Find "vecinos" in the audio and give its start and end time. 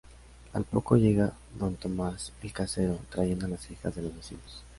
4.15-4.63